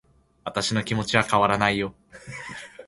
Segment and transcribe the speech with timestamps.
[0.43, 1.93] 私の気持ちは変わらないよ